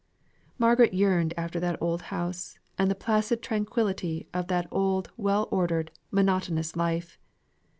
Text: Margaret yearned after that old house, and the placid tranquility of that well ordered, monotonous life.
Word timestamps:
Margaret 0.57 0.95
yearned 0.95 1.35
after 1.37 1.59
that 1.59 1.79
old 1.79 2.01
house, 2.09 2.57
and 2.75 2.89
the 2.89 2.95
placid 2.95 3.43
tranquility 3.43 4.27
of 4.33 4.47
that 4.47 4.67
well 4.71 5.47
ordered, 5.51 5.91
monotonous 6.11 6.75
life. 6.75 7.19